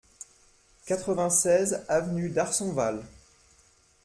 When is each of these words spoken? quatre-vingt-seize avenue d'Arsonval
quatre-vingt-seize 0.87 1.85
avenue 1.87 2.29
d'Arsonval 2.31 3.03